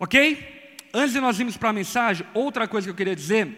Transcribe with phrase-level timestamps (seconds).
[0.00, 0.78] Ok?
[0.94, 3.54] Antes de nós irmos para a mensagem, outra coisa que eu queria dizer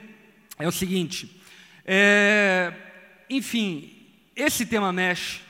[0.58, 1.40] é o seguinte:
[1.86, 2.72] é,
[3.30, 3.92] enfim,
[4.34, 5.40] esse tema mexe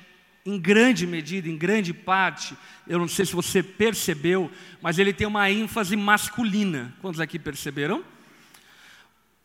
[0.44, 2.54] em grande medida, em grande parte,
[2.86, 4.50] eu não sei se você percebeu,
[4.82, 6.94] mas ele tem uma ênfase masculina.
[7.00, 8.04] Quantos aqui perceberam?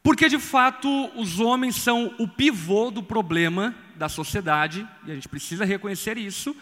[0.03, 5.29] Porque de fato os homens são o pivô do problema da sociedade, e a gente
[5.29, 6.53] precisa reconhecer isso,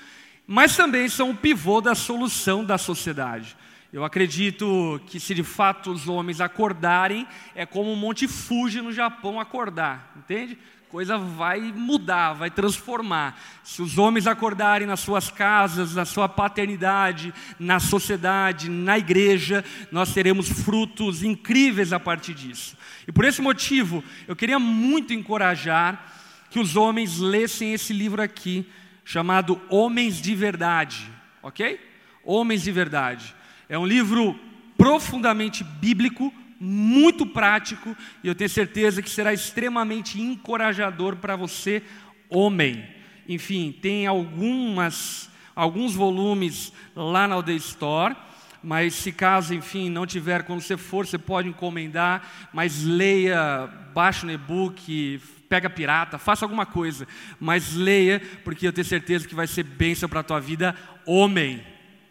[0.46, 3.58] mas também são o pivô da solução da sociedade.
[3.96, 8.92] Eu acredito que se de fato os homens acordarem, é como o Monte Fuji no
[8.92, 10.58] Japão acordar, entende?
[10.90, 13.42] Coisa vai mudar, vai transformar.
[13.64, 20.14] Se os homens acordarem nas suas casas, na sua paternidade, na sociedade, na igreja, nós
[20.14, 22.78] teremos frutos incríveis a partir disso.
[23.08, 26.06] E por esse motivo, eu queria muito encorajar
[26.50, 28.70] que os homens lessem esse livro aqui,
[29.06, 31.10] chamado Homens de Verdade,
[31.42, 31.80] ok?
[32.26, 33.34] Homens de Verdade.
[33.68, 34.40] É um livro
[34.78, 41.82] profundamente bíblico, muito prático, e eu tenho certeza que será extremamente encorajador para você,
[42.30, 42.86] homem.
[43.28, 48.16] Enfim, tem algumas, alguns volumes lá na Aldeia Store,
[48.64, 54.26] mas se caso, enfim, não tiver, quando você for, você pode encomendar, mas leia, baixa
[54.26, 57.08] o e-book, pega pirata, faça alguma coisa,
[57.40, 61.64] mas leia, porque eu tenho certeza que vai ser bênção para a tua vida, homem.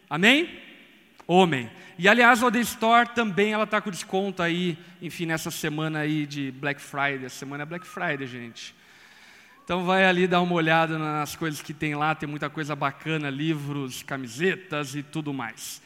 [0.09, 0.64] Amém?
[1.27, 1.71] Homem.
[1.99, 6.27] E aliás, a Odin Store também ela está com desconto aí, enfim, nessa semana aí
[6.27, 7.27] de Black Friday.
[7.27, 8.75] A semana é Black Friday, gente.
[9.65, 13.31] Então vai ali dar uma olhada nas coisas que tem lá, tem muita coisa bacana,
[13.31, 15.81] livros, camisetas e tudo mais.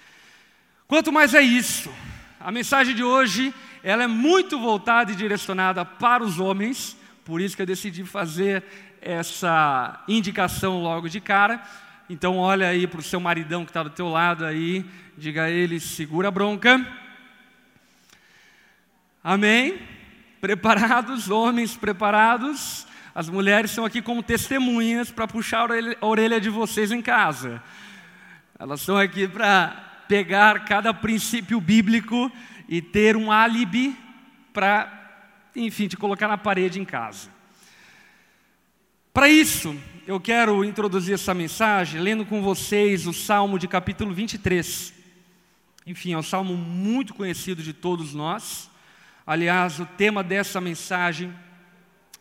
[0.89, 1.93] Quanto mais é isso,
[2.41, 7.55] a mensagem de hoje, ela é muito voltada e direcionada para os homens, por isso
[7.55, 8.65] que eu decidi fazer
[9.01, 11.63] essa indicação logo de cara.
[12.11, 14.85] Então olha aí para o seu maridão que está do teu lado aí,
[15.19, 16.87] diga a ele, segura a bronca.
[19.23, 19.81] Amém?
[20.41, 22.87] Preparados, homens preparados.
[23.13, 25.69] As mulheres estão aqui como testemunhas para puxar
[26.01, 27.61] a orelha de vocês em casa.
[28.57, 32.31] Elas estão aqui para pegar cada princípio bíblico
[32.69, 33.97] e ter um álibi
[34.53, 34.89] para,
[35.57, 37.29] enfim, te colocar na parede em casa.
[39.13, 39.77] Para isso,
[40.07, 44.98] eu quero introduzir essa mensagem lendo com vocês o Salmo de capítulo 23.
[45.89, 48.71] Enfim, é um salmo muito conhecido de todos nós.
[49.27, 51.33] Aliás, o tema dessa mensagem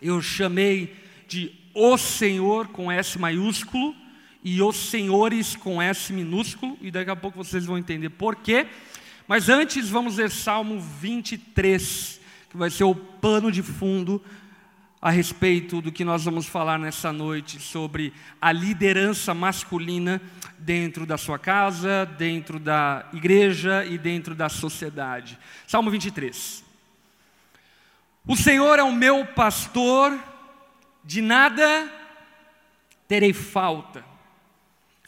[0.02, 0.96] eu chamei
[1.28, 3.94] de O Senhor com S maiúsculo
[4.42, 8.68] e Os Senhores com S minúsculo, e daqui a pouco vocês vão entender por quê.
[9.28, 14.24] Mas antes, vamos ler Salmo 23, que vai ser o pano de fundo
[15.02, 20.20] a respeito do que nós vamos falar nessa noite sobre a liderança masculina
[20.58, 25.38] dentro da sua casa, dentro da igreja e dentro da sociedade.
[25.68, 26.64] Salmo 23.
[28.28, 30.18] O Senhor é o meu pastor,
[31.04, 31.90] de nada
[33.08, 34.04] terei falta.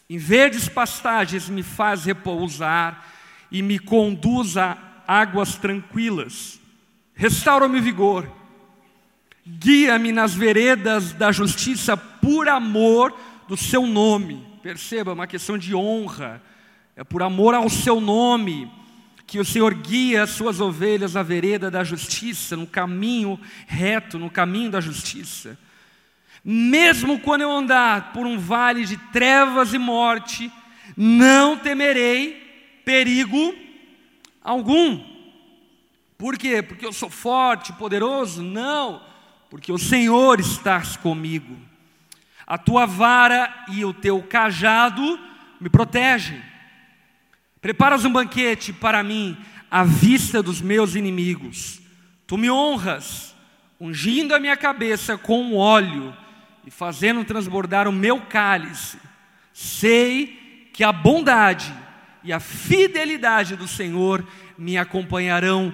[0.07, 3.05] Em verdes pastagens me faz repousar
[3.51, 4.77] e me conduz a
[5.07, 6.59] águas tranquilas.
[7.15, 8.38] Restaura-me vigor
[9.57, 13.17] Guia-me nas veredas da justiça por amor
[13.47, 14.45] do seu nome.
[14.61, 16.39] Perceba, é uma questão de honra.
[16.95, 18.71] É por amor ao seu nome
[19.25, 24.29] que o Senhor guia as suas ovelhas na vereda da justiça, no caminho reto, no
[24.29, 25.57] caminho da justiça.
[26.43, 30.51] Mesmo quando eu andar por um vale de trevas e morte,
[30.95, 33.55] não temerei perigo
[34.43, 35.03] algum.
[36.19, 36.61] Por quê?
[36.61, 38.43] Porque eu sou forte, poderoso?
[38.43, 39.08] Não
[39.49, 41.57] porque o Senhor está comigo.
[42.45, 45.19] A tua vara e o teu cajado
[45.59, 46.41] me protegem.
[47.61, 49.37] Preparas um banquete para mim
[49.69, 51.81] à vista dos meus inimigos.
[52.25, 53.35] Tu me honras,
[53.79, 56.15] ungindo a minha cabeça com óleo
[56.65, 58.97] e fazendo transbordar o meu cálice.
[59.53, 61.73] Sei que a bondade
[62.23, 64.25] e a fidelidade do Senhor
[64.57, 65.73] me acompanharão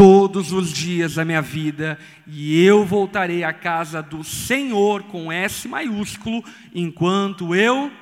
[0.00, 5.68] todos os dias da minha vida, e eu voltarei à casa do Senhor com S
[5.68, 6.42] maiúsculo,
[6.74, 7.92] enquanto eu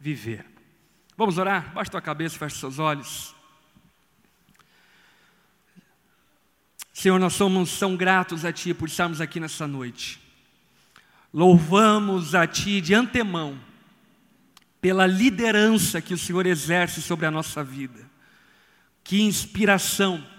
[0.00, 0.46] viver.
[1.14, 1.70] Vamos orar?
[1.74, 3.34] Baixa tua cabeça, fecha seus olhos.
[6.94, 10.18] Senhor, nós somos tão gratos a Ti por estarmos aqui nessa noite.
[11.30, 13.60] Louvamos a Ti de antemão
[14.80, 18.00] pela liderança que o Senhor exerce sobre a nossa vida.
[19.04, 20.31] Que inspiração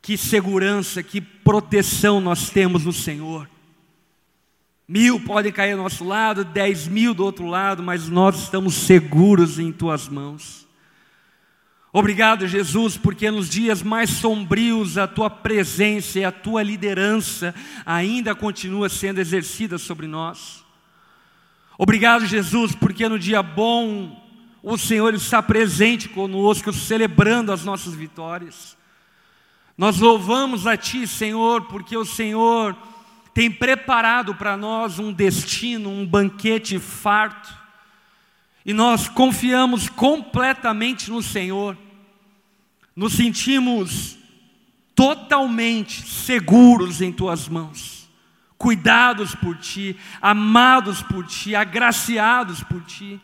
[0.00, 3.48] que segurança, que proteção nós temos no Senhor.
[4.88, 9.58] Mil podem cair ao nosso lado, dez mil do outro lado, mas nós estamos seguros
[9.58, 10.66] em tuas mãos.
[11.92, 17.54] Obrigado, Jesus, porque nos dias mais sombrios a tua presença e a tua liderança
[17.84, 20.64] ainda continua sendo exercida sobre nós.
[21.76, 24.24] Obrigado, Jesus, porque no dia bom
[24.62, 28.77] o Senhor está presente conosco, celebrando as nossas vitórias.
[29.78, 32.76] Nós louvamos a Ti, Senhor, porque o Senhor
[33.32, 37.56] tem preparado para nós um destino, um banquete farto,
[38.66, 41.78] e nós confiamos completamente no Senhor,
[42.96, 44.18] nos sentimos
[44.96, 48.10] totalmente seguros em Tuas mãos,
[48.58, 53.20] cuidados por Ti, amados por Ti, agraciados por Ti.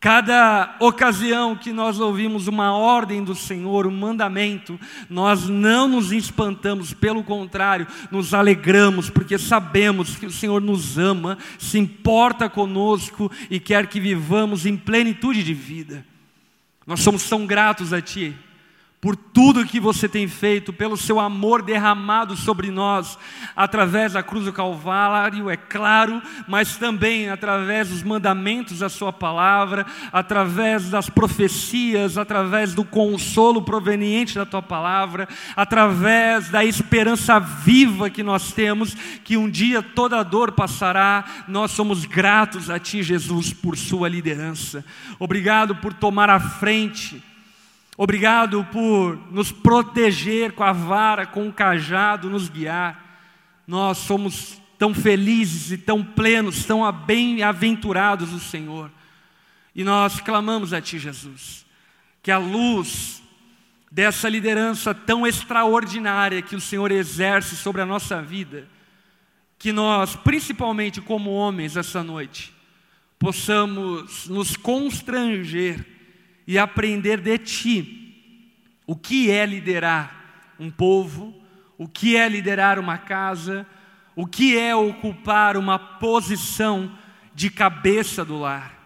[0.00, 4.78] Cada ocasião que nós ouvimos uma ordem do Senhor, um mandamento,
[5.10, 11.36] nós não nos espantamos, pelo contrário, nos alegramos, porque sabemos que o Senhor nos ama,
[11.58, 16.06] se importa conosco e quer que vivamos em plenitude de vida.
[16.86, 18.36] Nós somos tão gratos a Ti
[19.00, 23.16] por tudo que você tem feito, pelo seu amor derramado sobre nós,
[23.54, 29.86] através da cruz do Calvário, é claro, mas também através dos mandamentos da Sua palavra,
[30.12, 38.24] através das profecias, através do consolo proveniente da Tua palavra, através da esperança viva que
[38.24, 41.24] nós temos, que um dia toda dor passará.
[41.46, 44.84] Nós somos gratos a Ti, Jesus, por Sua liderança.
[45.20, 47.27] Obrigado por tomar a frente
[48.00, 53.26] Obrigado por nos proteger com a vara, com o cajado, nos guiar.
[53.66, 58.88] Nós somos tão felizes e tão plenos, tão bem-aventurados do Senhor.
[59.74, 61.66] E nós clamamos a Ti, Jesus,
[62.22, 63.20] que a luz
[63.90, 68.68] dessa liderança tão extraordinária que o Senhor exerce sobre a nossa vida,
[69.58, 72.54] que nós, principalmente como homens essa noite,
[73.18, 75.97] possamos nos constranger
[76.48, 78.42] e aprender de ti.
[78.86, 81.38] O que é liderar um povo,
[81.76, 83.66] o que é liderar uma casa,
[84.16, 86.98] o que é ocupar uma posição
[87.34, 88.77] de cabeça do lar.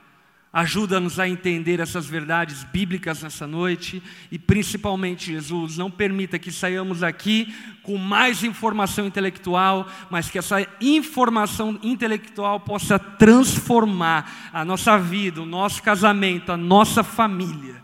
[0.53, 7.03] Ajuda-nos a entender essas verdades bíblicas nessa noite e, principalmente, Jesus, não permita que saiamos
[7.03, 15.41] aqui com mais informação intelectual, mas que essa informação intelectual possa transformar a nossa vida,
[15.41, 17.83] o nosso casamento, a nossa família.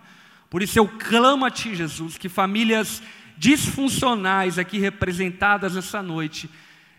[0.50, 3.03] Por isso eu clamo a Ti, Jesus, que famílias
[3.38, 6.50] disfuncionais aqui representadas essa noite,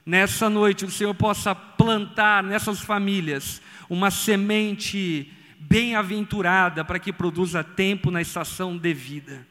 [0.04, 8.10] nessa noite o Senhor possa plantar nessas famílias uma semente bem-aventurada para que produza tempo
[8.10, 9.46] na estação devida.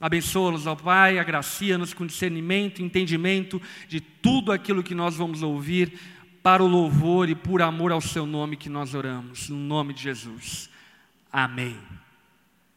[0.00, 5.98] Abençoa-nos, ó Pai, agracia-nos com discernimento, entendimento de tudo aquilo que nós vamos ouvir,
[6.42, 10.02] para o louvor e por amor ao Seu nome que nós oramos, no nome de
[10.02, 10.70] Jesus.
[11.32, 11.76] Amém.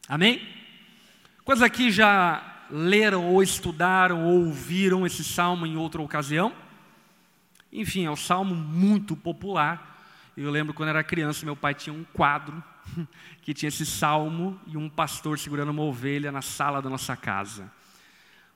[0.09, 0.41] Amém?
[1.45, 6.51] Quantos aqui já leram ou estudaram ou ouviram esse salmo em outra ocasião?
[7.71, 9.90] Enfim, é um salmo muito popular
[10.38, 12.63] eu lembro quando era criança, meu pai tinha um quadro
[13.42, 17.72] que tinha esse salmo e um pastor segurando uma ovelha na sala da nossa casa.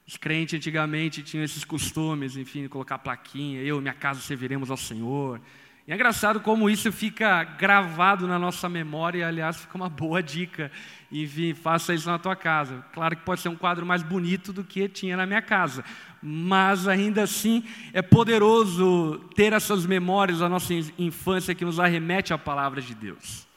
[0.07, 4.77] Os crentes antigamente tinham esses costumes, enfim, colocar plaquinha, eu e minha casa serviremos ao
[4.77, 5.41] Senhor.
[5.87, 10.71] E é engraçado como isso fica gravado na nossa memória, aliás, fica uma boa dica.
[11.11, 12.83] Enfim, faça isso na tua casa.
[12.91, 15.85] Claro que pode ser um quadro mais bonito do que tinha na minha casa,
[16.23, 17.63] mas ainda assim
[17.93, 23.47] é poderoso ter essas memórias da nossa infância que nos arremete à palavra de Deus.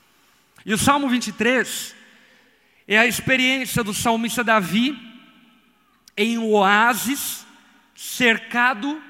[0.66, 1.96] E o Salmo 23
[2.86, 4.94] é a experiência do salmista Davi
[6.14, 7.46] em um oásis,
[7.94, 9.00] cercado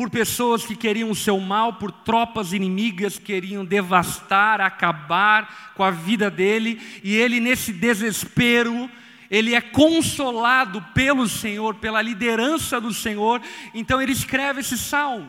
[0.00, 5.84] por pessoas que queriam o seu mal, por tropas inimigas que queriam devastar, acabar com
[5.84, 8.90] a vida dele, e ele, nesse desespero,
[9.30, 13.42] ele é consolado pelo Senhor, pela liderança do Senhor,
[13.74, 15.28] então ele escreve esse salmo,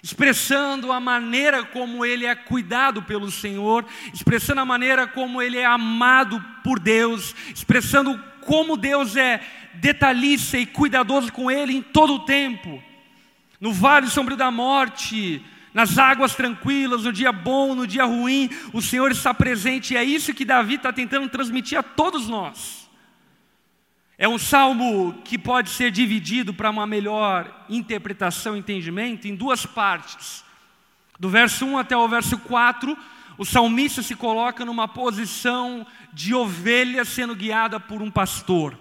[0.00, 5.66] expressando a maneira como ele é cuidado pelo Senhor, expressando a maneira como ele é
[5.66, 9.40] amado por Deus, expressando como Deus é
[9.74, 12.88] detalhista e cuidadoso com ele em todo o tempo
[13.60, 18.80] no vale sombrio da morte, nas águas tranquilas, no dia bom, no dia ruim, o
[18.80, 22.88] Senhor está presente e é isso que Davi está tentando transmitir a todos nós.
[24.18, 29.64] É um salmo que pode ser dividido para uma melhor interpretação e entendimento em duas
[29.64, 30.44] partes.
[31.18, 32.96] Do verso 1 até o verso 4,
[33.38, 38.78] o salmista se coloca numa posição de ovelha sendo guiada por um pastor.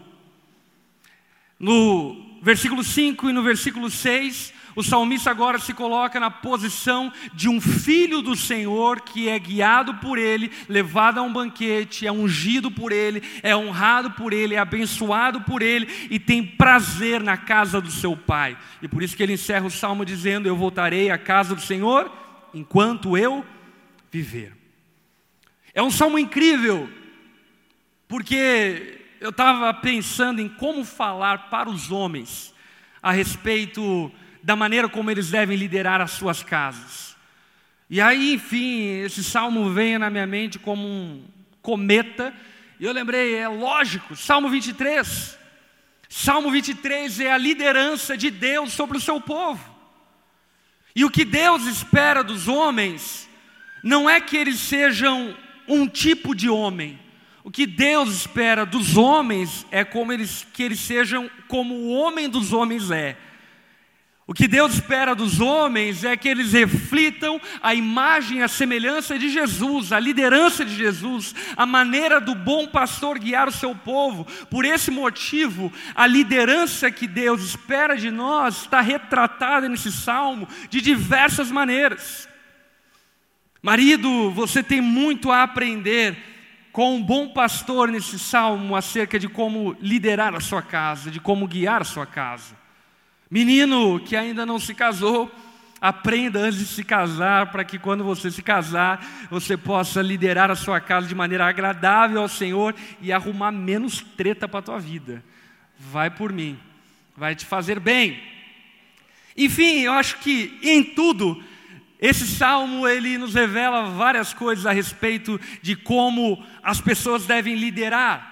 [1.57, 7.49] No versículo 5 e no versículo 6, o salmista agora se coloca na posição de
[7.49, 12.71] um filho do Senhor que é guiado por Ele, levado a um banquete, é ungido
[12.71, 17.81] por Ele, é honrado por Ele, é abençoado por Ele e tem prazer na casa
[17.81, 18.57] do seu Pai.
[18.81, 22.09] E por isso que ele encerra o salmo dizendo: Eu voltarei à casa do Senhor
[22.53, 23.45] enquanto eu
[24.09, 24.55] viver.
[25.73, 26.89] É um salmo incrível,
[28.07, 32.53] porque eu estava pensando em como falar para os homens
[33.03, 34.09] a respeito
[34.41, 37.15] da maneira como eles devem liderar as suas casas.
[37.89, 41.23] E aí, enfim, esse salmo veio na minha mente como um
[41.61, 42.33] cometa,
[42.79, 45.37] e eu lembrei, é lógico, Salmo 23.
[46.07, 49.63] Salmo 23 é a liderança de Deus sobre o seu povo.
[50.95, 53.29] E o que Deus espera dos homens
[53.83, 55.35] não é que eles sejam
[55.67, 56.99] um tipo de homem.
[57.43, 62.29] O que Deus espera dos homens é como eles, que eles sejam como o homem
[62.29, 63.17] dos homens é.
[64.29, 69.27] O que Deus espera dos homens é que eles reflitam a imagem, a semelhança de
[69.27, 74.27] Jesus, a liderança de Jesus, a maneira do bom pastor guiar o seu povo.
[74.45, 80.79] Por esse motivo, a liderança que Deus espera de nós está retratada nesse salmo de
[80.79, 82.29] diversas maneiras.
[83.63, 86.15] Marido, você tem muito a aprender
[86.71, 91.47] com um bom pastor nesse salmo acerca de como liderar a sua casa, de como
[91.47, 92.68] guiar a sua casa.
[93.29, 95.31] Menino que ainda não se casou,
[95.79, 100.55] aprenda antes de se casar, para que quando você se casar, você possa liderar a
[100.55, 105.23] sua casa de maneira agradável ao Senhor e arrumar menos treta para a tua vida.
[105.77, 106.59] Vai por mim,
[107.15, 108.21] vai te fazer bem.
[109.37, 111.41] Enfim, eu acho que em tudo,
[112.01, 118.27] esse salmo ele nos revela várias coisas a respeito de como as pessoas devem liderar.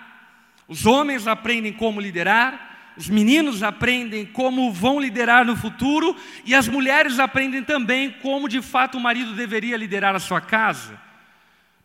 [0.67, 2.66] Os homens aprendem como liderar,
[2.97, 8.61] os meninos aprendem como vão liderar no futuro e as mulheres aprendem também como de
[8.61, 10.99] fato o marido deveria liderar a sua casa.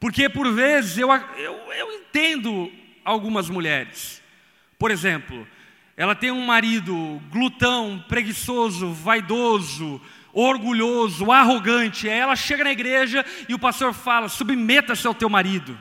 [0.01, 2.73] Porque por vezes eu, eu, eu entendo
[3.05, 4.23] algumas mulheres.
[4.79, 5.47] Por exemplo,
[5.97, 10.01] ela tem um marido glutão, preguiçoso, vaidoso,
[10.33, 12.09] orgulhoso, arrogante.
[12.09, 15.79] Aí ela chega na igreja e o pastor fala: submeta-se ao teu marido.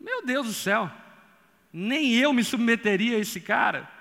[0.00, 0.90] Meu Deus do céu,
[1.72, 3.93] nem eu me submeteria a esse cara.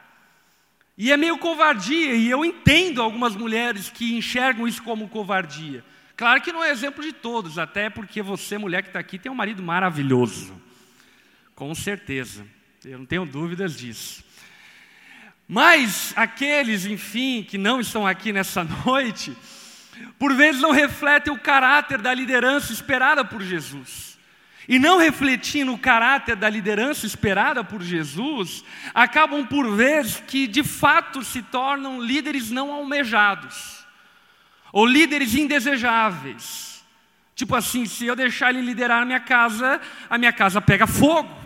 [0.97, 5.83] E é meio covardia, e eu entendo algumas mulheres que enxergam isso como covardia.
[6.15, 9.31] Claro que não é exemplo de todos, até porque você, mulher que está aqui, tem
[9.31, 10.53] um marido maravilhoso.
[11.55, 12.45] Com certeza,
[12.85, 14.23] eu não tenho dúvidas disso.
[15.47, 19.35] Mas aqueles, enfim, que não estão aqui nessa noite,
[20.19, 24.12] por vezes não refletem o caráter da liderança esperada por Jesus
[24.67, 30.63] e não refletindo o caráter da liderança esperada por Jesus, acabam por vezes que de
[30.63, 33.85] fato se tornam líderes não almejados,
[34.71, 36.83] ou líderes indesejáveis.
[37.35, 41.43] Tipo assim, se eu deixar ele liderar a minha casa, a minha casa pega fogo.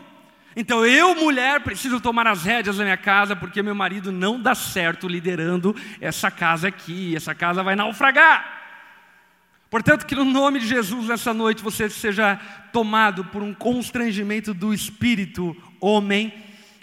[0.56, 4.56] Então eu, mulher, preciso tomar as rédeas da minha casa, porque meu marido não dá
[4.56, 8.57] certo liderando essa casa aqui, essa casa vai naufragar.
[9.70, 12.38] Portanto, que no nome de Jesus, nessa noite, você seja
[12.72, 16.34] tomado por um constrangimento do espírito homem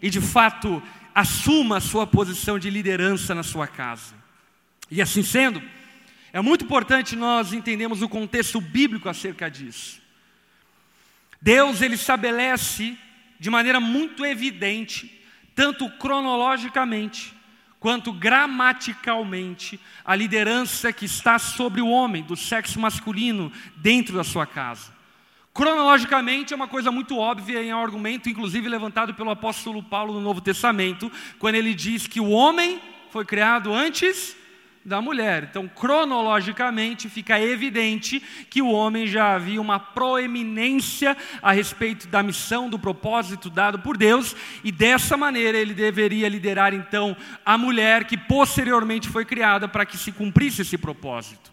[0.02, 0.82] e, de fato,
[1.14, 4.14] assuma a sua posição de liderança na sua casa.
[4.90, 5.62] E assim sendo,
[6.32, 10.02] é muito importante nós entendermos o contexto bíblico acerca disso.
[11.40, 12.98] Deus, ele estabelece
[13.38, 15.22] de maneira muito evidente,
[15.54, 17.33] tanto cronologicamente,
[17.84, 24.46] quanto gramaticalmente a liderança que está sobre o homem, do sexo masculino, dentro da sua
[24.46, 24.90] casa.
[25.52, 30.22] Cronologicamente é uma coisa muito óbvia em um argumento, inclusive levantado pelo apóstolo Paulo no
[30.22, 34.34] Novo Testamento, quando ele diz que o homem foi criado antes
[34.84, 35.48] da mulher.
[35.50, 42.68] Então, cronologicamente, fica evidente que o homem já havia uma proeminência a respeito da missão,
[42.68, 48.16] do propósito dado por Deus, e dessa maneira ele deveria liderar então a mulher que
[48.16, 51.50] posteriormente foi criada para que se cumprisse esse propósito.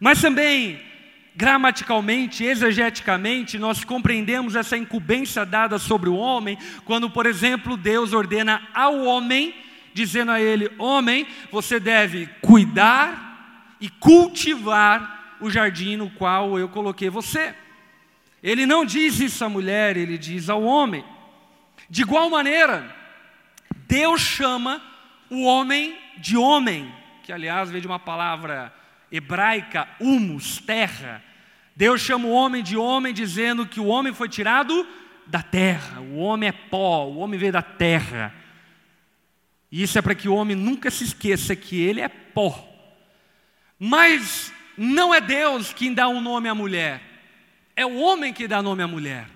[0.00, 0.80] Mas também,
[1.36, 8.68] gramaticalmente, exegeticamente, nós compreendemos essa incumbência dada sobre o homem, quando, por exemplo, Deus ordena
[8.74, 9.54] ao homem
[9.94, 17.08] dizendo a ele: Homem, você deve cuidar e cultivar o jardim no qual eu coloquei
[17.08, 17.54] você.
[18.42, 21.04] Ele não diz isso à mulher, ele diz ao homem.
[21.90, 22.94] De igual maneira,
[23.86, 24.82] Deus chama
[25.30, 26.92] o homem de homem,
[27.22, 28.72] que aliás vem de uma palavra
[29.10, 31.22] hebraica, humus, terra.
[31.74, 34.86] Deus chama o homem de homem, dizendo que o homem foi tirado
[35.26, 38.34] da terra, o homem é pó, o homem veio da terra.
[39.70, 42.66] E isso é para que o homem nunca se esqueça que ele é pó,
[43.78, 47.02] Mas não é Deus quem dá um nome à mulher,
[47.76, 49.28] é o homem que dá nome à mulher.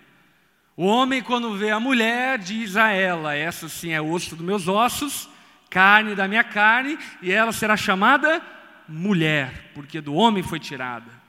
[0.76, 4.66] O homem, quando vê a mulher, diz a ela: Essa sim é osso dos meus
[4.68, 5.28] ossos,
[5.68, 8.42] carne da minha carne, e ela será chamada
[8.88, 11.22] mulher, porque do homem foi tirada.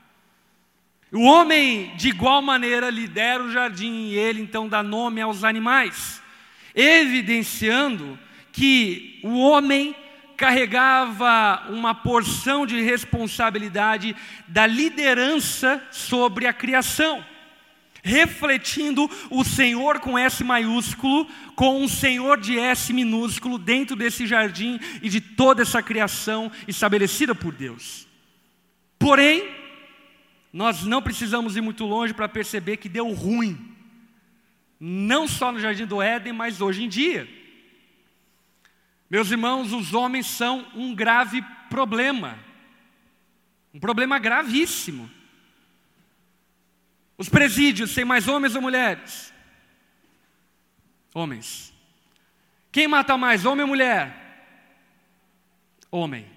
[1.12, 6.20] O homem, de igual maneira, lidera o jardim e ele então dá nome aos animais,
[6.74, 8.18] evidenciando
[8.54, 9.96] que o homem
[10.36, 14.14] carregava uma porção de responsabilidade
[14.46, 17.24] da liderança sobre a criação,
[18.00, 24.78] refletindo o Senhor com S maiúsculo, com um Senhor de S minúsculo dentro desse jardim
[25.02, 28.06] e de toda essa criação estabelecida por Deus.
[29.00, 29.48] Porém,
[30.52, 33.58] nós não precisamos ir muito longe para perceber que deu ruim,
[34.78, 37.42] não só no jardim do Éden, mas hoje em dia.
[39.08, 42.38] Meus irmãos, os homens são um grave problema,
[43.72, 45.10] um problema gravíssimo.
[47.16, 49.32] Os presídios têm mais homens ou mulheres?
[51.14, 51.72] Homens.
[52.72, 54.24] Quem mata mais, homem ou mulher?
[55.90, 56.28] Homem.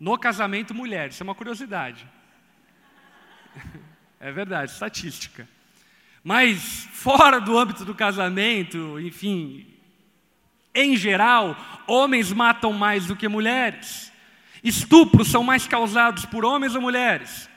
[0.00, 1.10] No casamento, mulher.
[1.10, 2.08] Isso é uma curiosidade.
[4.18, 5.46] É verdade, estatística.
[6.24, 9.75] Mas fora do âmbito do casamento, enfim,
[10.76, 11.56] em geral,
[11.86, 14.12] homens matam mais do que mulheres.
[14.62, 17.48] Estupros são mais causados por homens ou mulheres?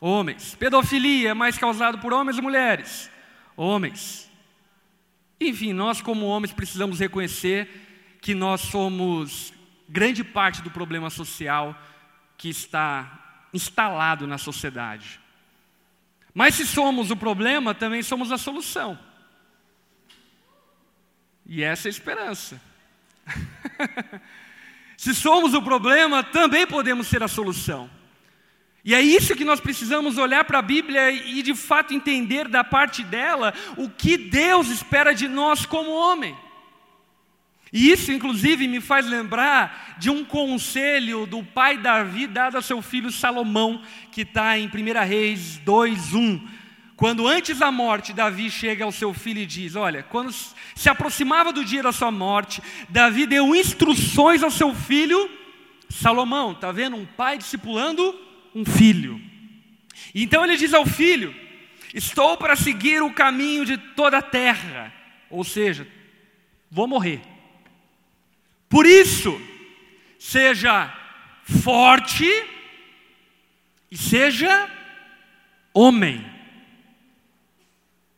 [0.00, 0.54] Homens.
[0.54, 3.10] Pedofilia é mais causado por homens ou mulheres?
[3.54, 4.30] Homens.
[5.38, 9.52] Enfim, nós como homens precisamos reconhecer que nós somos
[9.86, 11.78] grande parte do problema social
[12.38, 15.20] que está instalado na sociedade.
[16.32, 18.98] Mas se somos o problema, também somos a solução.
[21.52, 22.62] E essa é a esperança.
[24.96, 27.90] se somos o problema, também podemos ser a solução.
[28.84, 32.62] E é isso que nós precisamos olhar para a Bíblia e de fato entender da
[32.62, 36.36] parte dela o que Deus espera de nós como homem.
[37.72, 42.80] E isso, inclusive, me faz lembrar de um conselho do pai Davi dado a seu
[42.80, 43.82] filho Salomão,
[44.12, 46.59] que está em 1 Reis 2:1.
[47.00, 50.30] Quando antes da morte, Davi chega ao seu filho e diz: Olha, quando
[50.74, 55.30] se aproximava do dia da sua morte, Davi deu instruções ao seu filho
[55.88, 56.52] Salomão.
[56.52, 56.96] Está vendo?
[56.96, 58.14] Um pai discipulando
[58.54, 59.18] um filho.
[60.14, 61.34] Então ele diz ao filho:
[61.94, 64.92] Estou para seguir o caminho de toda a terra,
[65.30, 65.88] ou seja,
[66.70, 67.22] vou morrer.
[68.68, 69.40] Por isso,
[70.18, 70.94] seja
[71.44, 72.28] forte
[73.90, 74.68] e seja
[75.72, 76.29] homem.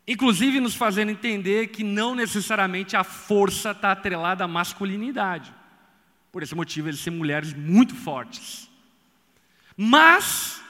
[0.06, 5.54] Inclusive nos fazendo entender que não necessariamente a força está atrelada à masculinidade.
[6.30, 8.68] Por esse motivo, eles são mulheres muito fortes.
[9.76, 10.60] Mas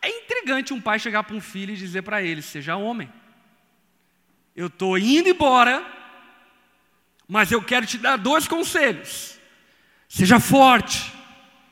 [0.00, 3.10] é intrigante um pai chegar para um filho e dizer para ele: seja homem.
[4.54, 5.96] Eu estou indo embora
[7.28, 9.38] mas eu quero te dar dois conselhos.
[10.08, 11.12] Seja forte,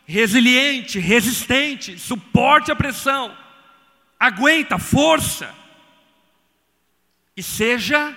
[0.05, 3.37] resiliente, resistente, suporte a pressão,
[4.19, 5.55] aguenta, força.
[7.37, 8.17] E seja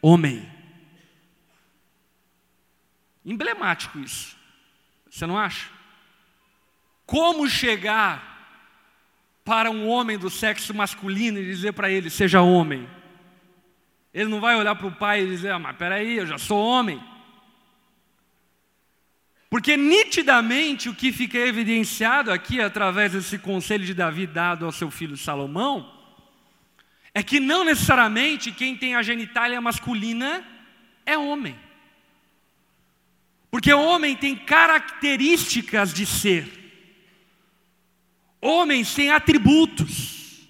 [0.00, 0.48] homem.
[3.24, 4.36] Emblemático isso.
[5.10, 5.68] Você não acha?
[7.04, 8.34] Como chegar
[9.44, 12.88] para um homem do sexo masculino e dizer para ele: seja homem?
[14.12, 16.58] Ele não vai olhar para o pai e dizer: ah, mas peraí, eu já sou
[16.58, 17.02] homem.
[19.48, 24.90] Porque nitidamente o que fica evidenciado aqui, através desse conselho de Davi dado ao seu
[24.90, 25.95] filho Salomão,
[27.16, 30.46] é que não necessariamente quem tem a genitália masculina
[31.06, 31.58] é homem.
[33.50, 36.46] Porque homem tem características de ser.
[38.38, 40.46] Homens têm atributos.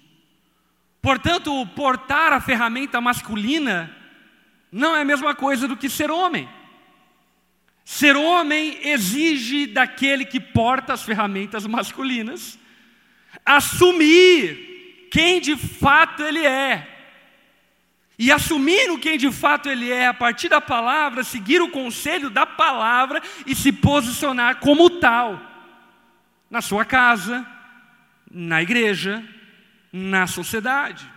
[1.01, 3.95] Portanto, portar a ferramenta masculina
[4.69, 6.49] não é a mesma coisa do que ser homem.
[7.85, 12.59] Ser homem exige daquele que porta as ferramentas masculinas
[13.45, 14.66] assumir
[15.11, 16.95] quem de fato ele é.
[18.19, 22.45] E assumindo quem de fato ele é, a partir da palavra, seguir o conselho da
[22.45, 25.39] palavra e se posicionar como tal,
[26.49, 27.45] na sua casa,
[28.31, 29.23] na igreja,
[29.93, 31.07] na sociedade.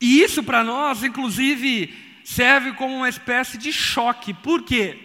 [0.00, 4.34] E isso para nós, inclusive, serve como uma espécie de choque.
[4.34, 4.98] Por quê?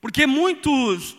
[0.00, 1.16] Porque muitos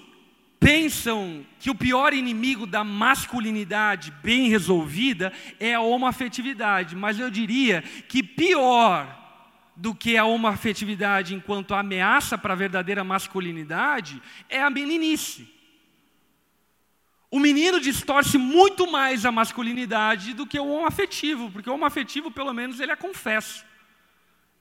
[0.63, 7.81] pensam que o pior inimigo da masculinidade bem resolvida é a homoafetividade, mas eu diria
[8.07, 9.19] que pior
[9.75, 15.51] do que a homoafetividade enquanto ameaça para a verdadeira masculinidade é a meninice.
[17.29, 22.53] o menino distorce muito mais a masculinidade do que o homoafetivo, porque o homoafetivo, pelo
[22.53, 23.65] menos, ele é confesso.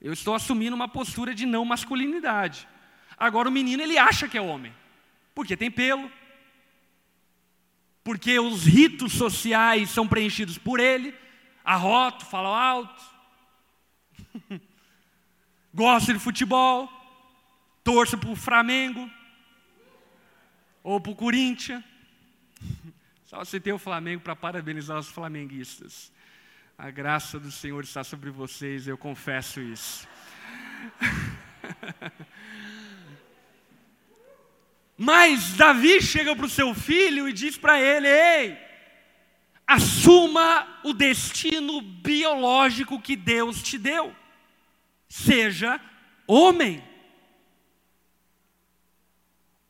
[0.00, 2.66] Eu estou assumindo uma postura de não masculinidade.
[3.16, 4.72] Agora o menino ele acha que é homem,
[5.34, 6.10] porque tem pelo,
[8.04, 11.14] porque os ritos sociais são preenchidos por ele,
[11.64, 13.04] arroto, fala alto,
[15.72, 16.88] gosto de futebol,
[17.84, 19.10] torço para o Flamengo
[20.82, 21.82] ou para o Corinthians.
[23.24, 26.12] Só tem o Flamengo para parabenizar os flamenguistas.
[26.76, 30.06] A graça do Senhor está sobre vocês, eu confesso isso.
[35.04, 38.56] Mas Davi chega para o seu filho e diz para ele: Ei,
[39.66, 44.14] assuma o destino biológico que Deus te deu.
[45.08, 45.80] Seja
[46.24, 46.80] homem.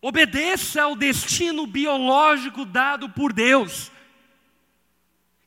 [0.02, 3.90] Obedeça ao destino biológico dado por Deus.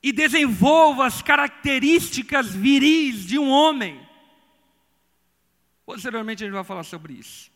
[0.02, 4.04] E desenvolva as características viris de um homem.
[5.86, 7.54] Posteriormente a gente vai falar sobre isso.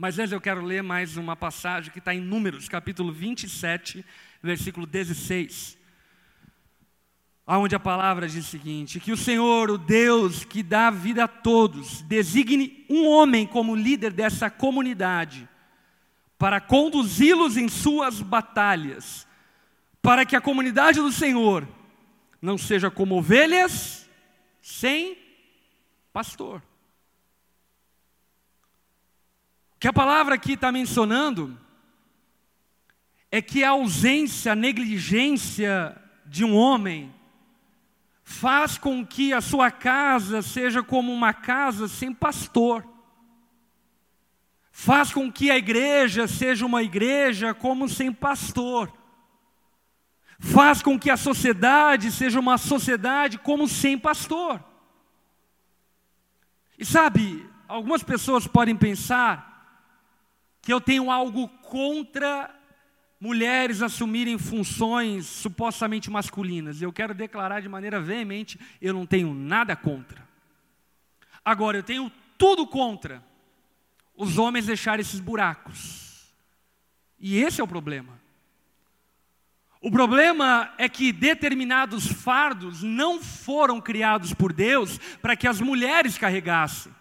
[0.00, 4.02] Mas antes eu quero ler mais uma passagem que está em Números, capítulo 27,
[4.42, 5.76] versículo 16.
[7.46, 11.28] Onde a palavra diz o seguinte: que o Senhor, o Deus que dá vida a
[11.28, 15.46] todos, designe um homem como líder dessa comunidade,
[16.38, 19.28] para conduzi-los em suas batalhas,
[20.00, 21.68] para que a comunidade do Senhor
[22.40, 24.08] não seja como ovelhas
[24.62, 25.18] sem
[26.10, 26.62] pastor.
[29.69, 31.58] O que a palavra aqui está mencionando
[33.30, 37.14] é que a ausência, a negligência de um homem
[38.22, 42.86] faz com que a sua casa seja como uma casa sem pastor.
[44.70, 48.92] Faz com que a igreja seja uma igreja como sem pastor.
[50.38, 54.62] Faz com que a sociedade seja uma sociedade como sem pastor.
[56.78, 59.49] E sabe, algumas pessoas podem pensar
[60.62, 62.54] que eu tenho algo contra
[63.20, 66.80] mulheres assumirem funções supostamente masculinas.
[66.80, 70.28] Eu quero declarar de maneira veemente: eu não tenho nada contra.
[71.44, 73.22] Agora, eu tenho tudo contra
[74.16, 76.30] os homens deixarem esses buracos.
[77.18, 78.20] E esse é o problema.
[79.82, 86.18] O problema é que determinados fardos não foram criados por Deus para que as mulheres
[86.18, 86.92] carregassem.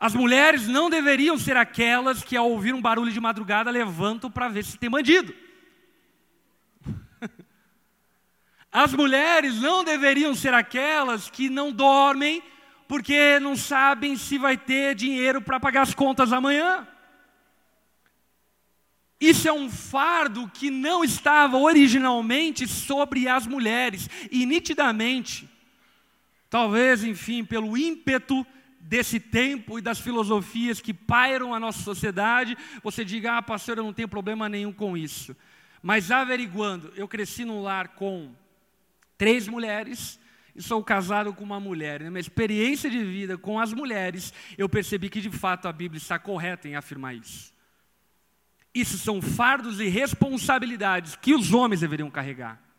[0.00, 4.48] As mulheres não deveriam ser aquelas que, ao ouvir um barulho de madrugada, levantam para
[4.48, 5.34] ver se tem bandido.
[8.72, 12.42] As mulheres não deveriam ser aquelas que não dormem
[12.88, 16.88] porque não sabem se vai ter dinheiro para pagar as contas amanhã.
[19.20, 25.48] Isso é um fardo que não estava originalmente sobre as mulheres, e nitidamente,
[26.48, 28.44] talvez, enfim, pelo ímpeto
[28.80, 33.84] desse tempo e das filosofias que pairam a nossa sociedade, você diga, ah, pastor, eu
[33.84, 35.36] não tenho problema nenhum com isso.
[35.82, 38.34] Mas averiguando, eu cresci num lar com
[39.16, 40.18] três mulheres
[40.56, 42.02] e sou casado com uma mulher.
[42.02, 45.98] Na minha experiência de vida com as mulheres, eu percebi que de fato a Bíblia
[45.98, 47.52] está correta em afirmar isso.
[48.74, 52.69] Isso são fardos e responsabilidades que os homens deveriam carregar.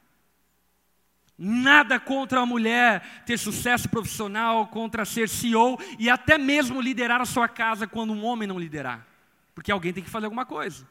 [1.43, 7.25] Nada contra a mulher ter sucesso profissional, contra ser CEO e até mesmo liderar a
[7.25, 9.08] sua casa quando um homem não liderar.
[9.56, 10.88] Porque alguém tem que fazer alguma coisa.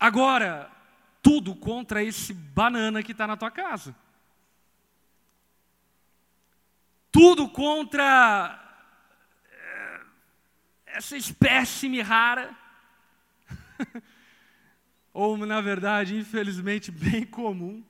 [0.00, 0.70] Agora,
[1.20, 3.94] tudo contra esse banana que está na tua casa.
[7.12, 8.58] Tudo contra
[9.52, 10.00] eh,
[10.86, 12.56] essa espécime rara.
[15.12, 17.84] Ou, na verdade, infelizmente, bem comum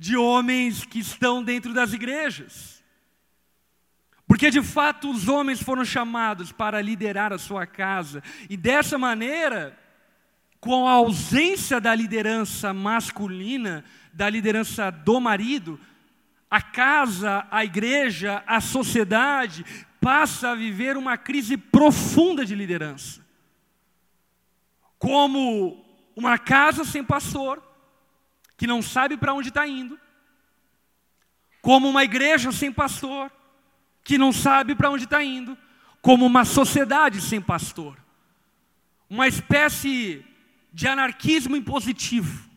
[0.00, 2.82] de homens que estão dentro das igrejas.
[4.26, 9.78] Porque de fato os homens foram chamados para liderar a sua casa, e dessa maneira,
[10.58, 15.78] com a ausência da liderança masculina, da liderança do marido,
[16.50, 19.66] a casa, a igreja, a sociedade
[20.00, 23.20] passa a viver uma crise profunda de liderança.
[24.98, 25.84] Como
[26.16, 27.69] uma casa sem pastor,
[28.60, 29.98] que não sabe para onde está indo,
[31.62, 33.32] como uma igreja sem pastor,
[34.04, 35.56] que não sabe para onde está indo,
[36.02, 37.96] como uma sociedade sem pastor,
[39.08, 40.22] uma espécie
[40.74, 42.50] de anarquismo impositivo,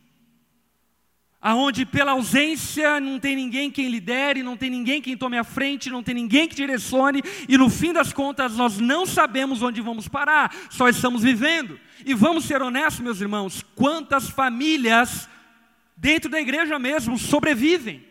[1.41, 5.89] aonde pela ausência não tem ninguém quem lidere, não tem ninguém quem tome a frente,
[5.89, 10.09] não tem ninguém que direcione, e no fim das contas nós não sabemos onde vamos
[10.09, 11.79] parar, só estamos vivendo.
[12.05, 15.29] E vamos ser honestos, meus irmãos, quantas famílias
[15.95, 18.05] dentro da igreja mesmo sobrevivem?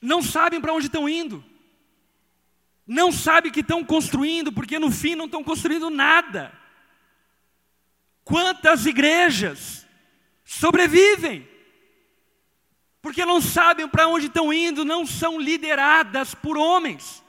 [0.00, 1.44] Não sabem para onde estão indo.
[2.86, 6.52] Não sabem que estão construindo, porque no fim não estão construindo nada.
[8.24, 9.86] Quantas igrejas
[10.44, 11.48] sobrevivem,
[13.00, 17.22] porque não sabem para onde estão indo, não são lideradas por homens,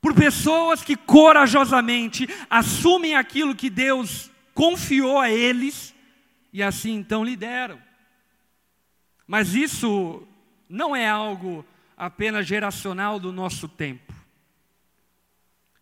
[0.00, 5.94] por pessoas que corajosamente assumem aquilo que Deus confiou a eles
[6.56, 7.78] e assim então lideram.
[9.26, 10.26] Mas isso
[10.66, 11.62] não é algo
[11.94, 14.14] apenas geracional do nosso tempo.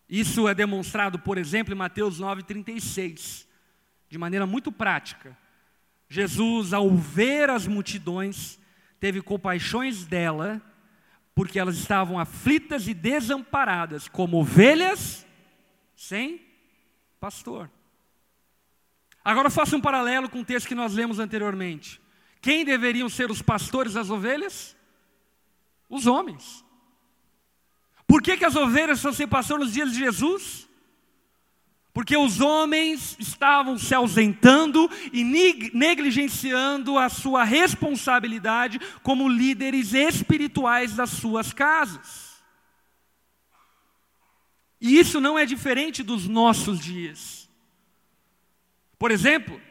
[0.09, 3.47] Isso é demonstrado, por exemplo, em Mateus 9,36,
[4.09, 5.37] de maneira muito prática.
[6.09, 8.59] Jesus, ao ver as multidões,
[8.99, 10.61] teve compaixões dela,
[11.33, 15.25] porque elas estavam aflitas e desamparadas, como ovelhas
[15.95, 16.41] sem
[17.17, 17.71] pastor.
[19.25, 21.99] Agora faça um paralelo com o texto que nós lemos anteriormente.
[22.39, 24.77] Quem deveriam ser os pastores das ovelhas?
[25.89, 26.63] Os homens.
[28.07, 30.65] Por que, que as ovelhas são sem pastor nos dias de Jesus?
[31.95, 35.23] porque os homens estavam se ausentando e
[35.73, 42.43] negligenciando a sua responsabilidade como líderes espirituais das suas casas.
[44.81, 47.44] E isso não é diferente dos nossos dias.
[48.97, 49.61] Por exemplo,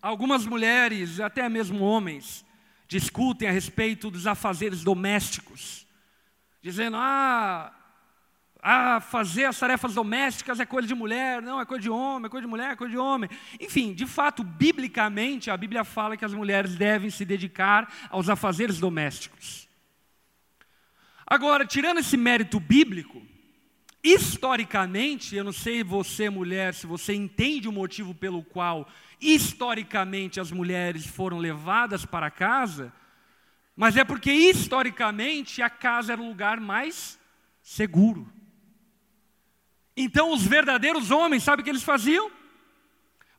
[0.00, 2.44] algumas mulheres, até mesmo homens,
[2.88, 5.86] discutem a respeito dos afazeres domésticos,
[6.62, 7.72] dizendo: ah,
[8.62, 12.28] ah, fazer as tarefas domésticas é coisa de mulher, não, é coisa de homem, é
[12.30, 13.30] coisa de mulher, é coisa de homem.
[13.58, 18.78] Enfim, de fato, biblicamente, a Bíblia fala que as mulheres devem se dedicar aos afazeres
[18.78, 19.68] domésticos.
[21.26, 23.22] Agora, tirando esse mérito bíblico,
[24.02, 28.88] historicamente, eu não sei você, mulher, se você entende o motivo pelo qual,
[29.20, 32.92] historicamente, as mulheres foram levadas para casa,
[33.76, 37.18] mas é porque, historicamente, a casa era o lugar mais
[37.62, 38.30] seguro.
[39.96, 42.30] Então os verdadeiros homens, sabe o que eles faziam?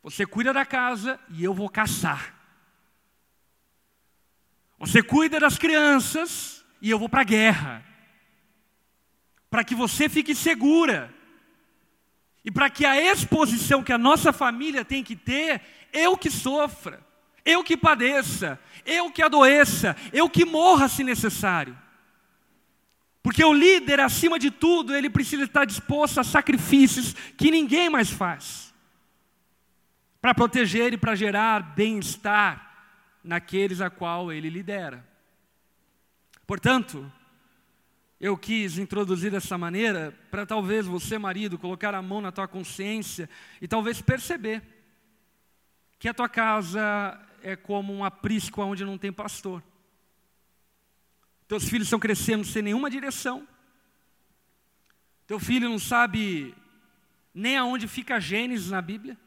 [0.04, 2.36] Você cuida da casa e eu vou caçar.
[4.80, 7.86] Você cuida das crianças e eu vou para a guerra.
[9.52, 11.14] Para que você fique segura.
[12.44, 15.62] E para que a exposição que a nossa família tem que ter,
[15.94, 17.06] eu que sofra,
[17.46, 21.78] eu que padeça, eu que adoeça, eu que morra se necessário.
[23.22, 28.10] Porque o líder, acima de tudo, ele precisa estar disposto a sacrifícios que ninguém mais
[28.10, 28.74] faz.
[30.20, 32.72] Para proteger e para gerar bem-estar
[33.24, 35.06] naqueles a qual ele lidera.
[36.48, 37.12] Portanto,
[38.22, 43.28] eu quis introduzir dessa maneira para talvez você, marido, colocar a mão na tua consciência
[43.60, 44.62] e talvez perceber
[45.98, 49.64] que a tua casa é como um aprisco onde não tem pastor.
[51.48, 53.48] Teus filhos estão crescendo sem nenhuma direção.
[55.26, 56.54] Teu filho não sabe
[57.34, 59.18] nem aonde fica Gênesis na Bíblia.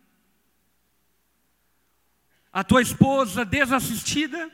[2.53, 4.49] A tua esposa desassistida,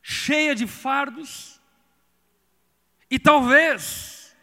[0.00, 1.59] cheia de fardos,
[3.10, 4.36] e talvez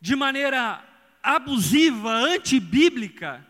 [0.00, 0.82] de maneira
[1.22, 3.44] abusiva, antibíblica,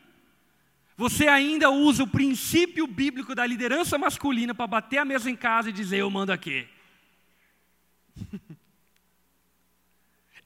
[0.97, 5.69] você ainda usa o princípio bíblico da liderança masculina para bater a mesa em casa
[5.69, 6.67] e dizer: Eu mando aqui.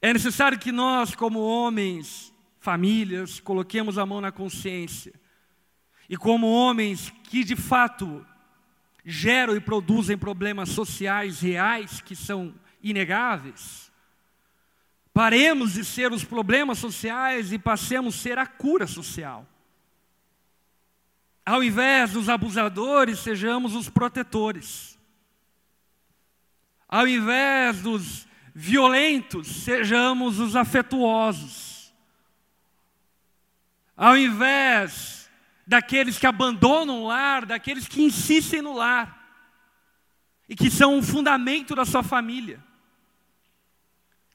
[0.03, 5.15] é necessário que nós, como homens, famílias, coloquemos a mão na consciência.
[6.09, 8.27] E como homens que de fato
[9.05, 13.91] geram e produzem problemas sociais reais que são inegáveis,
[15.13, 19.47] paremos de ser os problemas sociais e passemos a ser a cura social.
[21.45, 24.99] Ao invés dos abusadores, sejamos os protetores.
[26.89, 31.93] Ao invés dos violentos, sejamos os afetuosos.
[33.97, 35.29] Ao invés
[35.67, 39.21] daqueles que abandonam o lar, daqueles que insistem no lar
[40.49, 42.61] e que são o fundamento da sua família.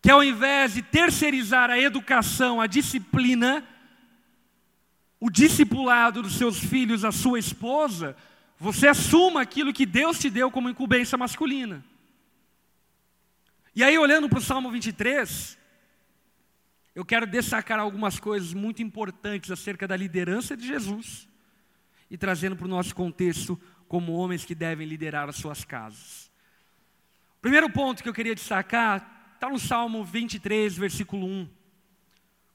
[0.05, 3.67] Que ao invés de terceirizar a educação, a disciplina,
[5.19, 8.15] o discipulado dos seus filhos, a sua esposa,
[8.59, 11.83] você assuma aquilo que Deus te deu como incumbência masculina.
[13.75, 15.57] E aí, olhando para o Salmo 23,
[16.93, 21.27] eu quero destacar algumas coisas muito importantes acerca da liderança de Jesus
[22.11, 26.29] e trazendo para o nosso contexto como homens que devem liderar as suas casas.
[27.41, 31.49] Primeiro ponto que eu queria destacar está no Salmo 23, versículo 1,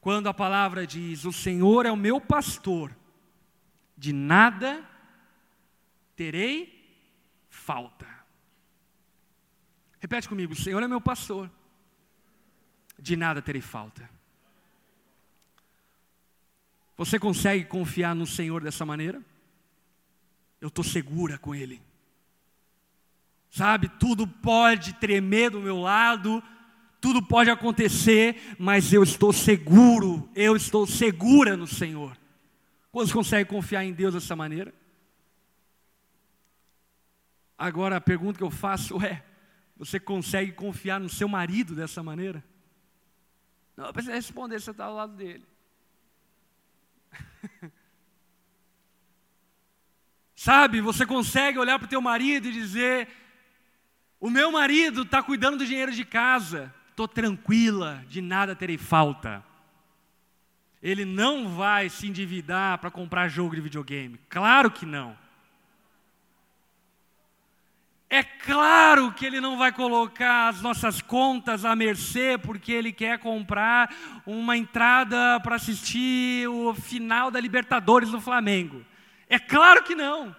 [0.01, 2.95] quando a palavra diz: O Senhor é o meu pastor,
[3.97, 4.85] de nada
[6.17, 6.81] terei
[7.49, 8.07] falta.
[10.01, 11.51] Repete comigo: O Senhor é meu pastor,
[12.99, 14.09] de nada terei falta.
[16.97, 19.23] Você consegue confiar no Senhor dessa maneira?
[20.61, 21.81] Eu estou segura com Ele.
[23.51, 26.43] Sabe, tudo pode tremer do meu lado,
[27.01, 32.17] tudo pode acontecer, mas eu estou seguro, eu estou segura no Senhor.
[32.93, 34.75] Quantos conseguem confiar em Deus dessa maneira?
[37.57, 39.25] Agora a pergunta que eu faço é:
[39.77, 42.45] você consegue confiar no seu marido dessa maneira?
[43.77, 45.47] Não, eu preciso responder, você está ao lado dele.
[50.35, 53.09] Sabe, você consegue olhar para o teu marido e dizer:
[54.19, 59.45] o meu marido está cuidando do dinheiro de casa, estou tranquila, de nada terei falta.
[60.83, 64.19] Ele não vai se endividar para comprar jogo de videogame.
[64.29, 65.17] Claro que não.
[68.13, 73.21] É claro que ele não vai colocar as nossas contas à mercê porque ele quer
[73.21, 73.95] comprar
[74.27, 78.85] uma entrada para assistir o final da Libertadores do Flamengo.
[79.29, 80.35] É claro que não.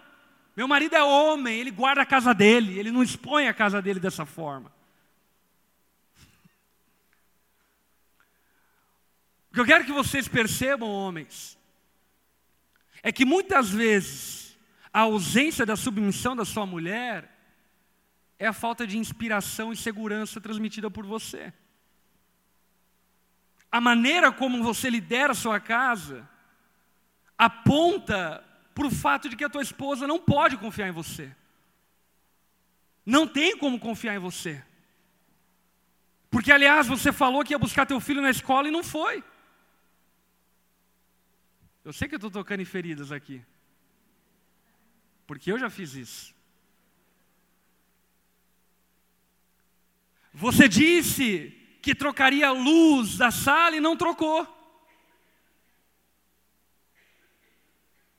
[0.56, 4.02] Meu marido é homem, ele guarda a casa dele, ele não expõe a casa dele
[4.02, 4.70] dessa forma.
[9.52, 11.60] O que eu quero que vocês percebam, homens,
[13.04, 14.58] é que muitas vezes
[14.94, 17.30] a ausência da submissão da sua mulher
[18.40, 21.54] é a falta de inspiração e segurança transmitida por você.
[23.70, 26.28] A maneira como você lidera a sua casa
[27.38, 31.36] aponta para o fato de que a tua esposa não pode confiar em você.
[33.06, 34.64] Não tem como confiar em você.
[36.30, 39.22] Porque, aliás, você falou que ia buscar teu filho na escola e não foi.
[41.84, 43.42] Eu sei que eu estou tocando em feridas aqui.
[45.26, 46.36] Porque eu já fiz isso.
[50.34, 54.48] Você disse que trocaria a luz da sala e não trocou.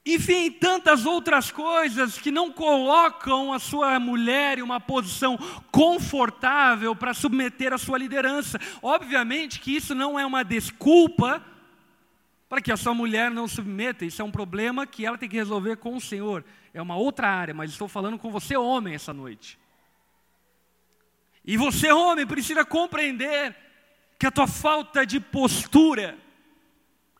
[0.05, 5.38] Enfim, tantas outras coisas que não colocam a sua mulher em uma posição
[5.70, 8.59] confortável para submeter a sua liderança.
[8.83, 11.40] Obviamente que isso não é uma desculpa
[12.52, 15.36] para que a sua mulher não submeta, isso é um problema que ela tem que
[15.36, 16.44] resolver com o Senhor.
[16.74, 19.58] É uma outra área, mas estou falando com você, homem, essa noite.
[21.42, 23.56] E você, homem, precisa compreender
[24.18, 26.18] que a tua falta de postura,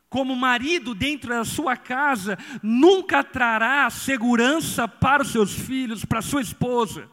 [0.07, 6.21] como marido dentro da sua casa, nunca trará segurança para os seus filhos, para a
[6.21, 7.09] sua esposa.